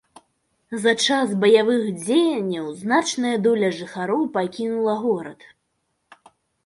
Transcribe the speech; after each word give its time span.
За 0.85 0.93
час 1.07 1.33
баявых 1.43 1.83
дзеянняў 2.05 2.65
значная 2.81 3.35
доля 3.49 3.69
жыхароў 3.81 4.21
пакінула 4.39 4.93
горад. 5.03 5.47